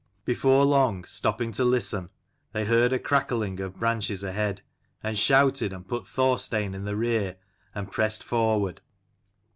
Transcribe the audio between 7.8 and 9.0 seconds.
pressed forward.